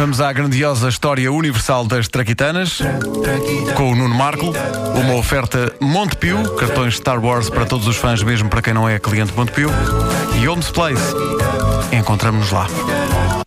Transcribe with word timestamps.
Vamos 0.00 0.18
à 0.18 0.32
grandiosa 0.32 0.88
história 0.88 1.30
universal 1.30 1.86
das 1.86 2.08
Traquitanas 2.08 2.78
com 3.76 3.92
o 3.92 3.94
Nuno 3.94 4.14
Marco. 4.14 4.50
Uma 4.96 5.12
oferta 5.12 5.74
Montepio, 5.78 6.56
cartões 6.56 6.96
Star 6.96 7.22
Wars 7.22 7.50
para 7.50 7.66
todos 7.66 7.86
os 7.86 7.96
fãs, 7.96 8.22
mesmo 8.22 8.48
para 8.48 8.62
quem 8.62 8.72
não 8.72 8.88
é 8.88 8.98
cliente 8.98 9.34
Montepio. 9.36 9.68
E 10.40 10.48
Homes 10.48 10.70
Place. 10.70 11.14
Encontramos-nos 11.92 12.50
lá. 12.50 13.39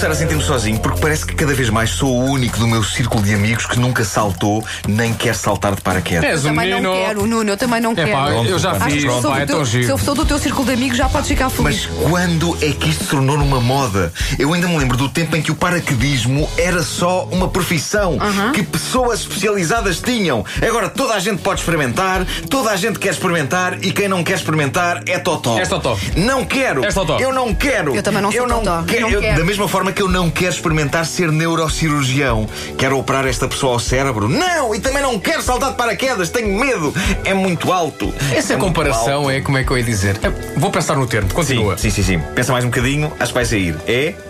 Estou 0.00 0.12
a 0.12 0.14
sentir-me 0.14 0.42
sozinho 0.42 0.78
porque 0.80 0.98
parece 0.98 1.26
que 1.26 1.34
cada 1.34 1.52
vez 1.52 1.68
mais 1.68 1.90
sou 1.90 2.10
o 2.10 2.24
único 2.30 2.58
do 2.58 2.66
meu 2.66 2.82
círculo 2.82 3.22
de 3.22 3.34
amigos 3.34 3.66
que 3.66 3.78
nunca 3.78 4.02
saltou 4.02 4.64
nem 4.88 5.12
quer 5.12 5.34
saltar 5.34 5.74
de 5.74 5.82
paraquedas. 5.82 6.24
És 6.24 6.44
um 6.44 6.48
Também 6.48 6.70
menino. 6.70 6.88
não 6.88 6.96
quero, 7.04 7.26
Nuno, 7.26 7.50
eu 7.50 7.56
também 7.56 7.80
não 7.82 7.92
É 7.92 7.94
quero. 7.96 8.10
pá, 8.12 8.30
eu 8.30 8.58
já 8.58 8.74
fiz. 8.80 9.04
pronto, 9.04 9.26
eu 9.26 9.30
pá, 9.30 9.36
sou 9.36 9.36
é 9.36 9.40
do 9.40 9.46
tão 9.46 9.56
teu- 9.58 9.66
se 9.66 9.76
eu 9.76 9.82
giro. 9.82 9.98
sou 9.98 10.14
do 10.14 10.24
teu 10.24 10.38
círculo 10.38 10.66
de 10.66 10.72
amigos, 10.72 10.96
já 10.96 11.06
podes 11.08 11.28
ficar 11.28 11.50
feliz. 11.50 11.86
Mas 11.86 12.08
quando 12.10 12.56
é 12.62 12.70
que 12.72 12.88
isto 12.88 13.04
se 13.04 13.10
tornou 13.10 13.36
numa 13.36 13.60
moda? 13.60 14.10
Eu 14.38 14.54
ainda 14.54 14.66
me 14.68 14.78
lembro 14.78 14.96
do 14.96 15.06
tempo 15.10 15.36
em 15.36 15.42
que 15.42 15.52
o 15.52 15.54
paraquedismo 15.54 16.48
era 16.56 16.82
só 16.82 17.28
uma 17.30 17.48
profissão 17.48 18.16
que 18.54 18.62
pessoas 18.62 19.20
especializadas 19.20 20.00
tinham. 20.00 20.44
Agora 20.66 20.88
toda 20.88 21.12
a 21.14 21.18
gente 21.20 21.42
pode 21.42 21.60
experimentar, 21.60 22.24
toda 22.48 22.70
a 22.70 22.76
gente 22.76 22.98
quer 22.98 23.10
experimentar 23.12 23.76
e 23.84 23.92
quem 23.92 24.08
não 24.08 24.24
quer 24.24 24.36
experimentar 24.36 25.02
é 25.06 25.18
totó. 25.18 25.58
És 25.58 25.68
totó. 25.68 25.96
Não 26.16 26.42
quero. 26.44 26.84
És 26.84 26.94
totó. 26.94 27.18
Eu 27.18 27.34
não 27.34 27.54
quero. 27.54 27.94
Eu 27.94 28.02
também 28.02 28.22
não 28.22 28.32
sou 28.32 28.40
eu 28.40 28.48
não 28.48 28.60
totó. 28.60 28.82
Quero. 28.86 29.02
Não 29.02 29.10
Eu- 29.10 29.20
quero. 29.20 29.36
da 29.38 29.44
mesma 29.44 29.68
forma 29.68 29.89
que 29.92 30.02
eu 30.02 30.08
não 30.08 30.30
quero 30.30 30.52
experimentar 30.52 31.06
ser 31.06 31.30
neurocirurgião. 31.32 32.48
Quero 32.76 32.98
operar 32.98 33.26
esta 33.26 33.46
pessoa 33.48 33.74
ao 33.74 33.78
cérebro. 33.78 34.28
Não! 34.28 34.74
E 34.74 34.80
também 34.80 35.02
não 35.02 35.18
quero 35.18 35.42
saltar 35.42 35.70
de 35.70 35.76
paraquedas. 35.76 36.30
Tenho 36.30 36.58
medo. 36.58 36.94
É 37.24 37.34
muito 37.34 37.72
alto. 37.72 38.12
Essa 38.34 38.54
é 38.54 38.56
comparação 38.56 39.22
alto. 39.24 39.30
é 39.30 39.40
como 39.40 39.58
é 39.58 39.64
que 39.64 39.70
eu 39.70 39.78
ia 39.78 39.84
dizer? 39.84 40.18
É, 40.22 40.58
Vou 40.58 40.70
pensar 40.70 40.96
no 40.96 41.06
termo, 41.06 41.32
continua. 41.32 41.76
Sim, 41.76 41.90
sim, 41.90 42.02
sim, 42.02 42.18
sim. 42.18 42.24
Pensa 42.34 42.52
mais 42.52 42.64
um 42.64 42.68
bocadinho, 42.68 43.12
acho 43.18 43.32
que 43.32 43.34
vai 43.34 43.44
sair. 43.44 43.76
É? 43.86 44.00
É! 44.00 44.29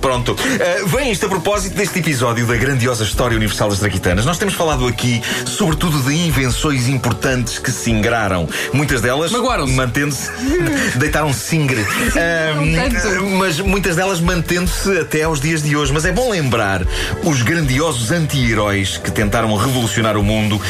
Pronto. 0.00 0.32
Uh, 0.32 0.86
vem 0.86 1.10
isto 1.10 1.26
a 1.26 1.28
propósito 1.28 1.74
deste 1.74 1.98
episódio 1.98 2.46
da 2.46 2.56
grandiosa 2.56 3.04
história 3.04 3.36
universal 3.36 3.68
das 3.68 3.78
Traquitanas. 3.80 4.24
Nós 4.24 4.38
temos 4.38 4.54
falado 4.54 4.86
aqui, 4.86 5.20
sobretudo, 5.46 6.00
de 6.02 6.14
invenções 6.14 6.88
importantes 6.88 7.58
que 7.58 7.70
se 7.70 7.90
ingraram. 7.90 8.48
Muitas 8.72 9.00
delas 9.00 9.32
Magoaram-se. 9.32 9.72
mantendo-se. 9.74 10.30
deitaram 10.96 11.32
singre. 11.32 11.84
Uh, 12.16 13.30
mas 13.36 13.60
muitas 13.60 13.94
delas 13.96 14.20
mantendo-se 14.20 14.98
até 14.98 15.22
aos 15.22 15.40
dias 15.40 15.62
de 15.62 15.76
hoje. 15.76 15.92
Mas 15.92 16.04
é 16.04 16.12
bom 16.12 16.30
lembrar 16.30 16.82
os 17.24 17.42
grandiosos 17.42 18.10
anti-heróis 18.10 18.96
que 18.96 19.10
tentaram 19.10 19.54
revolucionar 19.56 20.16
o 20.16 20.22
mundo 20.22 20.60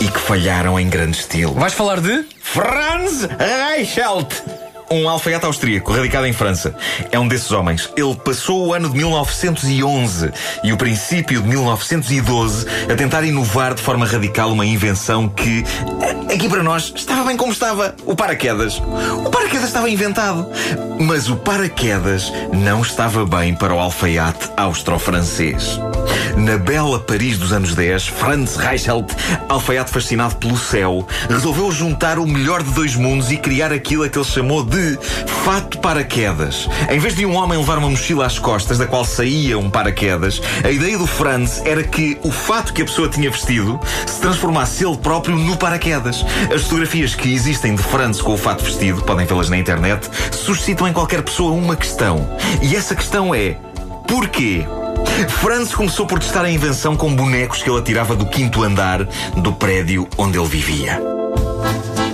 e 0.00 0.08
que 0.08 0.18
falharam 0.18 0.78
em 0.78 0.88
grande 0.88 1.18
estilo. 1.18 1.54
Vais 1.54 1.72
falar 1.72 2.00
de? 2.00 2.24
Franz 2.40 3.28
Reichelt. 3.38 4.32
Um 4.90 5.08
alfaiate 5.08 5.44
austríaco, 5.44 5.92
radicado 5.92 6.26
em 6.26 6.32
França. 6.32 6.74
É 7.10 7.18
um 7.18 7.26
desses 7.26 7.50
homens. 7.50 7.90
Ele 7.96 8.14
passou 8.14 8.66
o 8.66 8.74
ano 8.74 8.88
de 8.88 8.96
1911 8.96 10.30
e 10.62 10.72
o 10.72 10.76
princípio 10.76 11.42
de 11.42 11.48
1912 11.48 12.66
a 12.90 12.94
tentar 12.94 13.24
inovar 13.24 13.74
de 13.74 13.82
forma 13.82 14.06
radical 14.06 14.52
uma 14.52 14.64
invenção 14.64 15.28
que, 15.28 15.64
eh, 16.02 16.34
aqui 16.34 16.48
para 16.48 16.62
nós, 16.62 16.92
estava 16.94 17.24
bem 17.24 17.36
como 17.36 17.52
estava. 17.52 17.94
O 18.04 18.14
paraquedas. 18.14 18.80
O 19.24 19.30
paraquedas 19.30 19.66
estava 19.66 19.90
inventado. 19.90 20.46
Mas 21.00 21.28
o 21.28 21.36
paraquedas 21.36 22.32
não 22.52 22.82
estava 22.82 23.26
bem 23.26 23.54
para 23.54 23.74
o 23.74 23.78
alfaiate 23.78 24.50
austro-francês. 24.56 25.80
Na 26.36 26.58
bela 26.58 27.00
Paris 27.00 27.38
dos 27.38 27.50
anos 27.50 27.74
10, 27.74 28.08
Franz 28.08 28.56
Reichelt, 28.56 29.10
alfaiate 29.48 29.90
fascinado 29.90 30.36
pelo 30.36 30.56
céu, 30.56 31.06
resolveu 31.30 31.72
juntar 31.72 32.18
o 32.18 32.26
melhor 32.26 32.62
de 32.62 32.70
dois 32.72 32.94
mundos 32.94 33.30
e 33.30 33.38
criar 33.38 33.72
aquilo 33.72 34.04
a 34.04 34.08
que 34.08 34.18
ele 34.18 34.24
chamou 34.24 34.62
de 34.62 34.98
fato 35.44 35.78
paraquedas. 35.78 36.68
Em 36.90 36.98
vez 36.98 37.16
de 37.16 37.24
um 37.24 37.34
homem 37.34 37.58
levar 37.58 37.78
uma 37.78 37.88
mochila 37.88 38.26
às 38.26 38.38
costas, 38.38 38.76
da 38.76 38.86
qual 38.86 39.02
saía 39.02 39.58
um 39.58 39.70
paraquedas, 39.70 40.42
a 40.62 40.70
ideia 40.70 40.98
do 40.98 41.06
Franz 41.06 41.62
era 41.64 41.82
que 41.82 42.18
o 42.22 42.30
fato 42.30 42.74
que 42.74 42.82
a 42.82 42.84
pessoa 42.84 43.08
tinha 43.08 43.30
vestido 43.30 43.80
se 44.06 44.20
transformasse 44.20 44.84
ele 44.84 44.98
próprio 44.98 45.36
no 45.36 45.56
paraquedas. 45.56 46.22
As 46.54 46.64
fotografias 46.64 47.14
que 47.14 47.32
existem 47.32 47.74
de 47.74 47.82
Franz 47.82 48.20
com 48.20 48.34
o 48.34 48.38
fato 48.38 48.62
vestido, 48.62 49.00
podem 49.02 49.24
vê-las 49.24 49.48
na 49.48 49.56
internet, 49.56 50.10
suscitam 50.32 50.86
em 50.86 50.92
qualquer 50.92 51.22
pessoa 51.22 51.52
uma 51.52 51.76
questão. 51.76 52.28
E 52.60 52.76
essa 52.76 52.94
questão 52.94 53.34
é: 53.34 53.56
porquê? 54.06 54.66
Franz 55.40 55.74
começou 55.74 56.06
por 56.06 56.18
testar 56.18 56.44
a 56.44 56.50
invenção 56.50 56.96
com 56.96 57.14
bonecos 57.14 57.62
que 57.62 57.70
ele 57.70 57.78
atirava 57.78 58.14
do 58.14 58.26
quinto 58.26 58.62
andar 58.62 59.04
do 59.36 59.52
prédio 59.52 60.08
onde 60.18 60.38
ele 60.38 60.48
vivia. 60.48 61.00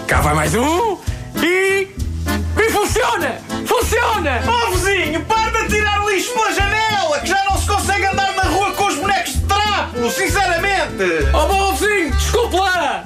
Cá 0.06 0.20
vai 0.20 0.34
mais 0.34 0.54
um! 0.54 0.98
E. 1.43 1.88
E 2.56 2.70
funciona! 2.70 3.38
Funciona! 3.66 4.43
Oh 4.47 4.70
vizinho, 4.72 5.20
para 5.22 5.62
de 5.62 5.69
tirar 5.69 6.04
lixo 6.06 6.32
pela 6.32 6.53
janela, 6.53 7.19
que 7.20 7.28
já 7.28 7.43
não 7.44 7.59
se 7.59 7.66
consegue 7.66 8.06
andar 8.06 8.34
na 8.34 8.44
rua 8.44 8.72
com 8.72 8.87
os 8.87 8.97
bonecos 8.97 9.32
de 9.32 9.41
trapo, 9.41 10.10
sinceramente! 10.10 11.28
Oh, 11.32 11.47
bom! 11.47 11.72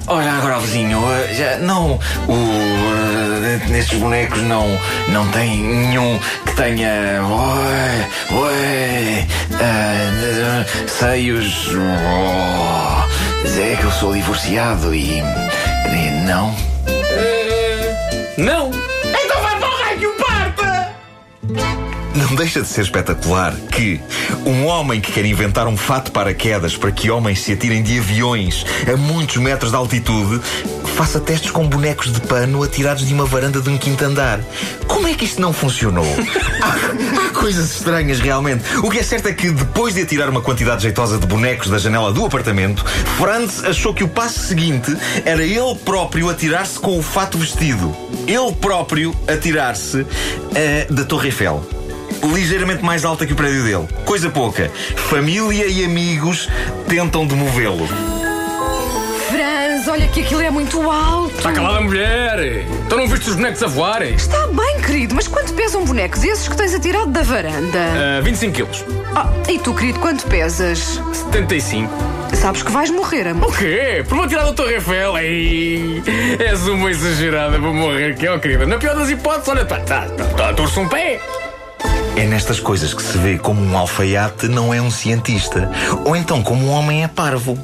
Olha 0.09 0.31
agora, 0.31 0.57
vizinho, 0.59 1.01
eh, 1.11 1.33
já 1.33 1.57
não. 1.57 1.99
O. 2.27 2.33
eh, 2.33 3.59
nestes 3.69 3.99
bonecos 3.99 4.41
não. 4.43 4.65
não 5.09 5.27
tem 5.31 5.57
nenhum 5.61 6.17
que 6.45 6.55
tenha. 6.55 7.21
Oi, 7.23 8.37
oi. 8.37 9.27
eh, 9.59 10.65
seios. 10.87 11.67
Oh, 11.73 13.59
é 13.59 13.75
que 13.75 13.83
eu 13.83 13.91
sou 13.91 14.13
divorciado 14.13 14.95
e. 14.95 15.19
e 15.19 16.25
não. 16.25 16.55
Não! 18.37 18.71
Não 22.27 22.35
deixa 22.35 22.61
de 22.61 22.67
ser 22.67 22.81
espetacular 22.81 23.55
que 23.71 24.01
um 24.45 24.65
homem 24.65 24.99
que 24.99 25.13
quer 25.13 25.23
inventar 25.23 25.65
um 25.65 25.77
fato 25.77 26.11
para 26.11 26.33
quedas 26.33 26.75
para 26.75 26.91
que 26.91 27.09
homens 27.09 27.39
se 27.39 27.53
atirem 27.53 27.81
de 27.81 27.97
aviões 27.97 28.65
a 28.91 28.97
muitos 28.97 29.37
metros 29.37 29.71
de 29.71 29.77
altitude 29.77 30.41
faça 30.97 31.21
testes 31.21 31.51
com 31.51 31.65
bonecos 31.65 32.11
de 32.11 32.19
pano 32.19 32.63
atirados 32.63 33.07
de 33.07 33.13
uma 33.13 33.23
varanda 33.23 33.61
de 33.61 33.69
um 33.69 33.77
quinto 33.77 34.03
andar. 34.03 34.41
Como 34.87 35.07
é 35.07 35.13
que 35.13 35.23
isto 35.23 35.39
não 35.39 35.53
funcionou? 35.53 36.03
há, 36.61 37.27
há 37.27 37.29
coisas 37.29 37.75
estranhas 37.75 38.19
realmente. 38.19 38.63
O 38.79 38.89
que 38.89 38.99
é 38.99 39.03
certo 39.03 39.27
é 39.27 39.33
que 39.33 39.49
depois 39.49 39.93
de 39.93 40.01
atirar 40.01 40.27
uma 40.27 40.41
quantidade 40.41 40.83
jeitosa 40.83 41.17
de 41.17 41.25
bonecos 41.25 41.69
da 41.69 41.77
janela 41.77 42.11
do 42.11 42.25
apartamento, 42.25 42.83
Franz 43.17 43.63
achou 43.63 43.93
que 43.93 44.03
o 44.03 44.07
passo 44.07 44.39
seguinte 44.39 44.93
era 45.23 45.43
ele 45.43 45.75
próprio 45.85 46.29
atirar-se 46.29 46.77
com 46.77 46.99
o 46.99 47.01
fato 47.01 47.37
vestido. 47.37 47.95
Ele 48.27 48.51
próprio 48.59 49.15
atirar-se 49.27 50.05
eh, 50.53 50.87
da 50.89 51.05
Torre 51.05 51.27
Eiffel 51.27 51.76
ligeiramente 52.23 52.83
mais 52.83 53.05
alta 53.05 53.25
que 53.25 53.33
o 53.33 53.35
prédio 53.35 53.63
dele. 53.63 53.87
Coisa 54.05 54.29
pouca. 54.29 54.71
Família 54.95 55.67
e 55.67 55.83
amigos 55.83 56.49
tentam 56.87 57.25
demovê-lo. 57.25 57.87
Franz, 59.29 59.87
olha 59.87 60.07
que 60.07 60.21
aquilo 60.21 60.41
é 60.41 60.49
muito 60.49 60.89
alto. 60.89 61.35
Está 61.37 61.51
calada, 61.51 61.81
mulher! 61.81 62.65
Então 62.85 62.97
não 62.97 63.07
viste 63.07 63.29
os 63.29 63.35
bonecos 63.35 63.61
a 63.61 63.67
voarem? 63.67 64.13
Está 64.15 64.47
bem, 64.47 64.81
querido, 64.81 65.13
mas 65.13 65.27
quanto 65.27 65.53
pesam 65.53 65.83
bonecos 65.83 66.23
esses 66.23 66.47
que 66.47 66.55
tens 66.55 66.73
atirado 66.73 67.11
da 67.11 67.23
varanda? 67.23 67.79
Ah, 68.17 68.21
25 68.21 68.53
quilos. 68.53 68.85
Ah, 69.15 69.29
e 69.49 69.59
tu, 69.59 69.73
querido, 69.73 69.99
quanto 69.99 70.25
pesas? 70.27 71.01
75. 71.31 71.91
Sabes 72.33 72.61
que 72.61 72.71
vais 72.71 72.89
morrer, 72.89 73.27
amor. 73.27 73.49
O 73.49 73.53
quê? 73.53 74.03
Por 74.07 74.15
uma 74.15 74.27
tirada 74.27 74.47
da 74.47 74.53
Torre 74.53 74.75
Eiffel? 74.75 75.17
Ei, 75.17 76.03
és 76.39 76.67
uma 76.67 76.89
exagerada 76.89 77.57
para 77.59 77.71
morrer, 77.71 78.15
que 78.15 78.25
é, 78.25 78.31
ó, 78.31 78.37
querida. 78.39 78.65
Na 78.65 78.77
pior 78.77 78.95
das 78.95 79.09
hipóteses, 79.09 79.47
olha, 79.49 79.65
tá, 79.65 79.79
tá, 79.79 80.07
tá, 80.35 80.53
torce 80.53 80.79
um 80.79 80.87
pé. 80.87 81.19
É 82.17 82.25
nestas 82.25 82.59
coisas 82.59 82.95
que 82.95 83.03
se 83.03 83.15
vê 83.19 83.37
como 83.37 83.61
um 83.61 83.77
alfaiate 83.77 84.47
não 84.47 84.73
é 84.73 84.81
um 84.81 84.89
cientista. 84.89 85.69
Ou 86.03 86.15
então 86.15 86.41
como 86.41 86.65
um 86.65 86.71
homem 86.71 87.03
é 87.03 87.07
parvo. 87.07 87.55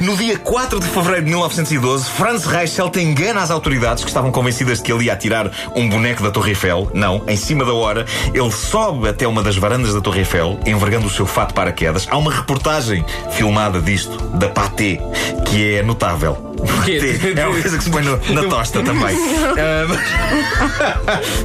No 0.00 0.16
dia 0.16 0.36
4 0.36 0.80
de 0.80 0.86
fevereiro 0.88 1.24
de 1.26 1.30
1912, 1.30 2.10
Franz 2.10 2.44
Reichelt 2.44 2.96
engana 2.96 3.40
as 3.40 3.52
autoridades 3.52 4.02
que 4.02 4.10
estavam 4.10 4.32
convencidas 4.32 4.78
de 4.78 4.84
que 4.84 4.92
ele 4.92 5.04
ia 5.04 5.12
atirar 5.12 5.48
um 5.76 5.88
boneco 5.88 6.24
da 6.24 6.30
Torre 6.32 6.50
Eiffel. 6.50 6.90
Não, 6.92 7.22
em 7.28 7.36
cima 7.36 7.64
da 7.64 7.72
hora, 7.72 8.04
ele 8.34 8.50
sobe 8.50 9.08
até 9.08 9.28
uma 9.28 9.44
das 9.44 9.56
varandas 9.56 9.94
da 9.94 10.00
Torre 10.00 10.20
Eiffel, 10.20 10.58
envergando 10.66 11.06
o 11.06 11.10
seu 11.10 11.24
fato 11.24 11.54
paraquedas. 11.54 12.08
Há 12.10 12.16
uma 12.16 12.32
reportagem 12.32 13.04
filmada 13.30 13.80
disto, 13.80 14.16
da 14.36 14.48
Pathé, 14.48 14.98
que 15.46 15.76
é 15.76 15.84
notável. 15.84 16.49
É 17.36 17.46
uma 17.46 17.60
coisa 17.60 17.78
que 17.78 17.84
se 17.84 17.90
põe 17.90 18.02
no- 18.02 18.18
na 18.34 18.44
tosta 18.48 18.82
também. 18.82 19.16
Ahm, 19.50 19.96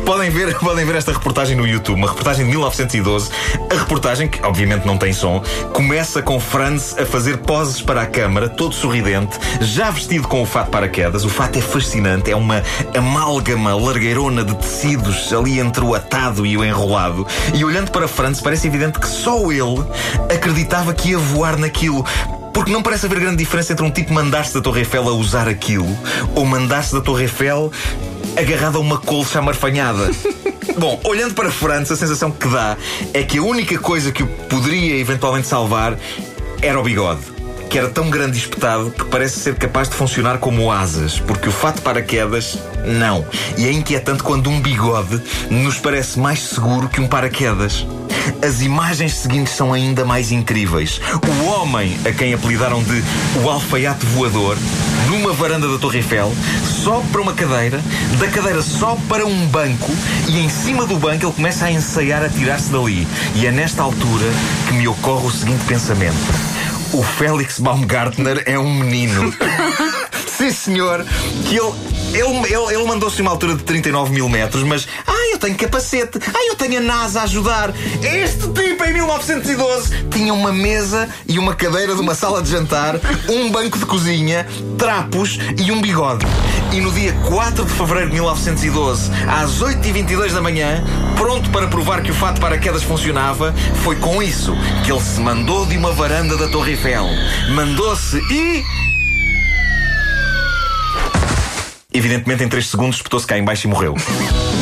podem, 0.06 0.29
ver, 0.29 0.56
podem 0.59 0.85
ver 0.85 0.95
esta 0.95 1.12
reportagem 1.12 1.56
no 1.56 1.67
YouTube, 1.67 1.97
uma 1.97 2.07
reportagem 2.07 2.45
de 2.45 2.51
1912. 2.51 3.29
A 3.71 3.75
reportagem, 3.79 4.27
que 4.27 4.44
obviamente 4.45 4.85
não 4.85 4.97
tem 4.97 5.13
som, 5.13 5.41
começa 5.73 6.21
com 6.21 6.39
Franz 6.39 6.95
a 6.97 7.06
fazer 7.06 7.38
poses 7.38 7.81
para 7.81 8.01
a 8.01 8.06
câmara, 8.06 8.50
todo 8.50 8.73
sorridente, 8.73 9.38
já 9.62 9.89
vestido 9.91 10.27
com 10.27 10.41
o 10.41 10.45
fato 10.45 10.69
paraquedas. 10.69 11.23
O 11.25 11.29
fato 11.29 11.57
é 11.57 11.62
fascinante, 11.62 12.31
é 12.31 12.35
uma 12.35 12.63
amálgama 12.95 13.75
largueirona 13.75 14.44
de 14.44 14.56
tecidos 14.56 15.31
ali 15.33 15.59
entre 15.59 15.83
o 15.83 15.94
atado 15.95 16.45
e 16.45 16.57
o 16.57 16.63
enrolado. 16.63 17.25
E 17.53 17.63
olhando 17.63 17.91
para 17.91 18.07
Franz, 18.07 18.41
parece 18.41 18.67
evidente 18.67 19.00
que 19.00 19.07
só 19.07 19.51
ele 19.51 19.83
acreditava 20.33 20.94
que 20.94 21.09
ia 21.09 21.17
voar 21.17 21.57
naquilo. 21.57 22.06
Porque 22.56 22.72
não 22.72 22.81
parece 22.81 23.06
haver 23.06 23.19
grande 23.19 23.36
diferença 23.36 23.74
entre 23.74 23.86
um 23.86 23.92
tipo 23.92 24.13
mandar-se 24.13 24.54
da 24.54 24.62
Torre 24.62 24.80
Eiffel 24.80 25.10
a 25.10 25.12
usar 25.12 25.46
aquilo 25.46 25.86
ou 26.34 26.46
mandar-se 26.46 26.94
da 26.94 27.02
Torre 27.02 27.24
Eiffel 27.24 27.69
agarrado 28.38 28.78
a 28.78 28.80
uma 28.80 28.98
colcha 28.98 29.40
amarfanhada. 29.40 30.10
Bom, 30.80 30.98
olhando 31.04 31.34
para 31.34 31.52
França, 31.52 31.96
a 31.96 31.98
sensação 31.98 32.31
que 32.31 32.48
dá 32.48 32.78
é 33.13 33.24
que 33.24 33.40
a 33.40 33.44
única 33.44 33.78
coisa 33.78 34.10
que 34.10 34.24
o 34.24 34.28
poderia 34.28 34.98
eventualmente 34.98 35.48
salvar 35.48 36.00
era 36.62 36.80
o 36.80 36.84
bigode. 36.84 37.35
Que 37.69 37.77
era 37.77 37.89
tão 37.89 38.09
grande 38.09 38.38
e 38.38 38.41
espetado 38.41 38.91
que 38.91 39.03
parece 39.06 39.39
ser 39.39 39.56
capaz 39.56 39.89
de 39.89 39.95
funcionar 39.95 40.38
como 40.38 40.71
asas, 40.71 41.19
porque 41.19 41.50
o 41.50 41.51
fato 41.51 41.75
de 41.75 41.81
paraquedas, 41.81 42.57
não. 42.85 43.25
E 43.57 43.67
é 43.67 43.71
inquietante 43.71 44.23
quando 44.23 44.50
um 44.50 44.62
bigode 44.62 45.21
nos 45.50 45.77
parece 45.77 46.19
mais 46.19 46.39
seguro 46.39 46.88
que 46.88 47.01
um 47.01 47.07
paraquedas. 47.07 47.85
As 48.41 48.62
imagens 48.62 49.13
seguintes 49.15 49.53
são 49.53 49.73
ainda 49.73 50.03
mais 50.03 50.31
incríveis. 50.31 51.00
O 51.27 51.45
homem 51.45 51.97
a 52.06 52.12
quem 52.12 52.33
apelidaram 52.33 52.81
de 52.83 53.03
o 53.44 53.50
alfaiate 53.50 54.06
voador, 54.07 54.57
numa 55.09 55.31
varanda 55.33 55.67
da 55.67 55.77
Torre 55.77 55.97
Eiffel, 55.97 56.33
sobe 56.83 57.07
para 57.09 57.21
uma 57.21 57.33
cadeira, 57.33 57.79
da 58.19 58.27
cadeira 58.27 58.62
sobe 58.62 59.01
para 59.07 59.25
um 59.25 59.47
banco 59.47 59.91
e 60.27 60.39
em 60.39 60.50
cima 60.50 60.85
do 60.85 60.97
banco 60.97 61.25
ele 61.25 61.33
começa 61.33 61.65
a 61.65 61.71
ensaiar 61.71 62.23
a 62.23 62.29
tirar-se 62.29 62.71
dali. 62.71 63.07
E 63.35 63.45
é 63.45 63.51
nesta 63.51 63.83
altura 63.83 64.25
que 64.67 64.73
me 64.73 64.88
ocorre 64.88 65.27
o 65.27 65.31
seguinte 65.31 65.63
pensamento. 65.65 66.15
O 66.94 67.04
Félix 67.04 67.60
Baumgartner 67.60 68.44
é 68.46 68.58
um 68.58 68.74
menino. 68.74 69.34
Sim, 70.28 70.52
senhor. 70.52 71.06
Que 71.48 71.58
ele. 71.58 71.96
Ele, 72.14 72.54
ele, 72.54 72.74
ele 72.74 72.84
mandou-se 72.86 73.22
uma 73.22 73.32
altura 73.32 73.56
de 73.56 73.64
39 73.64 74.14
mil 74.14 74.30
metros, 74.30 74.64
mas. 74.64 74.88
Ah, 75.06 75.32
eu 75.34 75.38
tenho 75.38 75.56
capacete. 75.56 76.18
Ah, 76.34 76.48
eu 76.48 76.56
tenho 76.56 76.78
a 76.78 76.82
NASA 76.82 77.20
a 77.20 77.24
ajudar. 77.24 77.74
Este 78.02 78.48
tipo, 78.54 78.86
em 78.86 78.94
1912, 78.94 80.06
tinha 80.12 80.34
uma 80.34 80.54
mesa 80.54 81.10
e 81.28 81.38
uma 81.38 81.54
cadeira 81.56 81.94
de 81.94 82.00
uma 82.00 82.16
sala 82.16 82.42
de 82.42 82.50
jantar, 82.50 82.96
um 83.28 83.52
banco 83.52 83.78
de 83.78 83.86
cozinha, 83.86 84.48
trapos 84.78 85.38
e 85.58 85.72
um 85.72 85.82
bigode. 85.82 86.26
E 86.75 86.81
no 86.81 86.92
dia 86.92 87.13
4 87.25 87.63
de 87.63 87.72
fevereiro 87.72 88.10
de 88.10 88.16
1912, 88.16 89.10
às 89.30 89.62
8h22 89.62 90.33
da 90.33 90.42
manhã, 90.42 90.83
pronto 91.16 91.50
para 91.50 91.69
provar 91.69 92.01
que 92.01 92.12
o 92.12 92.13
fato 92.13 92.42
paraquedas 92.42 92.83
funcionava, 92.83 93.56
foi 93.75 93.95
com 93.95 94.22
isso 94.22 94.54
que 94.83 94.92
ele 94.92 95.00
se 95.00 95.22
mandou 95.22 95.66
de 95.66 95.77
uma 95.77 95.94
varanda 95.94 96.36
da 96.36 96.50
Torre 96.50 96.72
Eiffel. 96.72 97.06
Mandou-se 97.51 98.18
e. 98.30 98.62
Evidentemente, 101.95 102.44
em 102.44 102.50
3 102.50 102.68
segundos, 102.68 102.97
espetou-se 102.97 103.25
cá 103.25 103.38
em 103.38 103.44
baixo 103.44 103.68
e 103.68 103.69
morreu. 103.69 103.95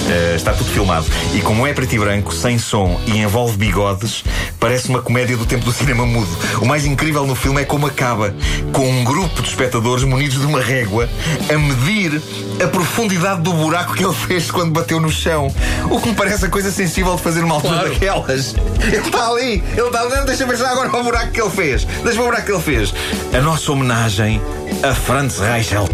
Eh, 0.07 0.33
está 0.35 0.53
tudo 0.53 0.69
filmado. 0.69 1.07
E 1.33 1.41
como 1.41 1.65
é 1.65 1.73
preto 1.73 1.95
e 1.95 1.97
branco, 1.97 2.31
sem 2.31 2.59
som 2.59 3.01
e 3.07 3.17
envolve 3.17 3.57
bigodes, 3.57 4.23
parece 4.59 4.89
uma 4.89 5.01
comédia 5.01 5.35
do 5.35 5.43
tempo 5.43 5.65
do 5.65 5.71
cinema 5.71 6.05
mudo. 6.05 6.29
O 6.61 6.65
mais 6.65 6.85
incrível 6.85 7.25
no 7.25 7.33
filme 7.33 7.61
é 7.61 7.65
como 7.65 7.87
acaba, 7.87 8.35
com 8.71 8.87
um 8.87 9.03
grupo 9.03 9.41
de 9.41 9.47
espectadores 9.49 10.03
munidos 10.03 10.39
de 10.39 10.45
uma 10.45 10.61
régua 10.61 11.09
a 11.51 11.57
medir 11.57 12.21
a 12.63 12.67
profundidade 12.67 13.41
do 13.41 13.51
buraco 13.53 13.93
que 13.95 14.05
ele 14.05 14.13
fez 14.13 14.51
quando 14.51 14.71
bateu 14.71 14.99
no 14.99 15.09
chão. 15.09 15.47
O 15.89 15.99
que 15.99 16.09
me 16.09 16.15
parece 16.15 16.45
a 16.45 16.49
coisa 16.49 16.71
sensível 16.71 17.15
de 17.15 17.21
fazer 17.23 17.41
numa 17.41 17.55
altura 17.55 17.73
Claro. 17.79 17.89
daquelas. 17.93 18.53
Ele 18.83 18.97
está 18.97 19.27
ali, 19.29 19.63
ele 19.75 19.81
está 19.87 20.01
ali. 20.01 20.15
Não, 20.15 20.25
Deixa 20.25 20.43
eu 20.43 20.47
pensar 20.47 20.69
agora 20.69 20.95
o 20.95 21.03
buraco 21.03 21.31
que 21.31 21.41
ele 21.41 21.49
fez. 21.49 21.85
Deixa 22.03 22.21
o 22.21 22.25
buraco 22.25 22.45
que 22.45 22.51
ele 22.51 22.61
fez. 22.61 22.93
A 23.33 23.39
nossa 23.41 23.71
homenagem 23.71 24.41
a 24.83 24.93
Franz 24.93 25.39
Reichelt, 25.39 25.91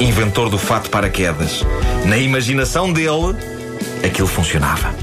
inventor 0.00 0.48
do 0.48 0.58
fato 0.58 0.90
paraquedas. 0.90 1.64
Na 2.04 2.16
imaginação 2.16 2.92
dele, 2.92 3.36
aquilo 4.04 4.28
funcionava. 4.28 4.94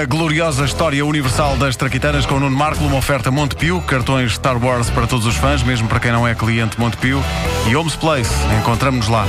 A 0.00 0.04
gloriosa 0.04 0.64
história 0.64 1.04
universal 1.04 1.56
das 1.56 1.74
Traquitanas 1.74 2.24
com 2.24 2.36
o 2.36 2.40
Nuno 2.40 2.56
Marco, 2.56 2.84
uma 2.84 2.96
oferta 2.96 3.30
Montepio, 3.30 3.80
cartões 3.80 4.34
Star 4.34 4.62
Wars 4.62 4.88
para 4.90 5.06
todos 5.06 5.26
os 5.26 5.34
fãs, 5.34 5.62
mesmo 5.62 5.88
para 5.88 5.98
quem 5.98 6.12
não 6.12 6.26
é 6.26 6.34
cliente 6.34 6.78
Montepio, 6.78 7.22
e 7.68 7.74
Homes 7.74 7.96
Place. 7.96 8.32
Encontramos-nos 8.60 9.08
lá. 9.08 9.26